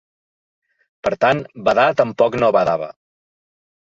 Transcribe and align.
Per 1.07 1.11
tant, 1.25 1.43
badar 1.69 1.85
tampoc 2.01 2.37
no 2.45 2.51
badava. 2.57 2.91